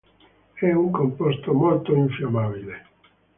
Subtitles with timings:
[0.55, 2.87] È un composto molto infiammabile.